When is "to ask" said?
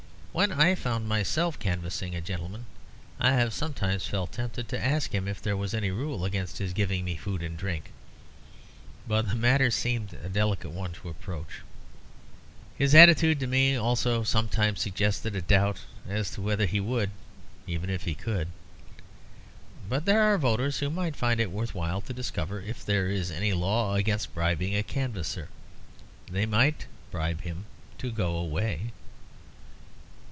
4.69-5.13